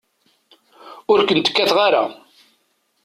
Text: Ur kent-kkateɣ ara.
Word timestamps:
Ur 1.11 1.19
kent-kkateɣ 1.27 1.77
ara. 1.87 2.03